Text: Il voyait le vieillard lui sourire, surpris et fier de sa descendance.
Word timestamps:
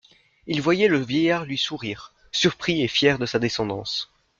Il 0.47 0.63
voyait 0.63 0.87
le 0.87 0.97
vieillard 0.97 1.45
lui 1.45 1.59
sourire, 1.59 2.11
surpris 2.31 2.81
et 2.81 2.87
fier 2.87 3.19
de 3.19 3.27
sa 3.27 3.37
descendance. 3.37 4.11